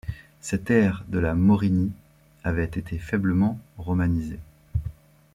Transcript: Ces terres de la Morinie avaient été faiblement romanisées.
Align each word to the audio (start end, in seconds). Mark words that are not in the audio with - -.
Ces 0.39 0.59
terres 0.61 1.03
de 1.09 1.19
la 1.19 1.35
Morinie 1.35 1.91
avaient 2.43 2.65
été 2.65 2.97
faiblement 2.97 3.59
romanisées. 3.77 4.39